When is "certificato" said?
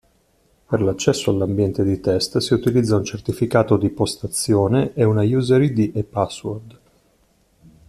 3.03-3.77